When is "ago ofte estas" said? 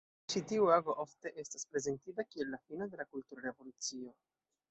0.75-1.67